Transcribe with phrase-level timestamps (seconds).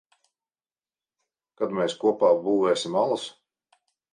[1.61, 3.29] Kad mēs kopā būvēsim alas?